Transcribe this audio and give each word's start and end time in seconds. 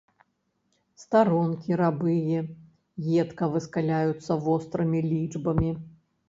Старонкі 1.01 1.77
рабыя 1.81 2.39
едка 3.19 3.51
выскаляюцца 3.57 4.39
вострымі 4.47 4.99
лічбамі. 5.13 5.71